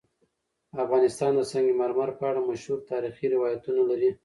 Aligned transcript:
افغانستان 0.83 1.31
د 1.35 1.41
سنگ 1.51 1.67
مرمر 1.81 2.09
په 2.19 2.23
اړه 2.29 2.41
مشهور 2.49 2.79
تاریخی 2.91 3.27
روایتونه 3.35 3.81
لري. 3.89 4.11